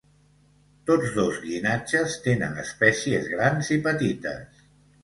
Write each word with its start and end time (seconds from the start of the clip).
Tots 0.91 1.11
dos 1.17 1.37
llinatges 1.49 2.17
tenen 2.29 2.59
espècies 2.65 3.31
grans 3.37 3.75
i 3.79 3.83
petites. 3.91 4.67